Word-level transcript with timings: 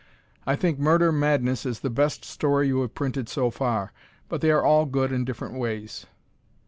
I 0.47 0.55
think 0.55 0.79
"Murder 0.79 1.11
Madness" 1.11 1.63
is 1.63 1.81
the 1.81 1.91
best 1.91 2.25
story 2.25 2.67
you 2.67 2.81
have 2.81 2.95
printed 2.95 3.29
so 3.29 3.51
far, 3.51 3.93
but 4.29 4.41
they 4.41 4.49
are 4.49 4.63
all 4.63 4.87
good 4.87 5.11
in 5.11 5.25
different 5.25 5.53
ways. 5.59 6.07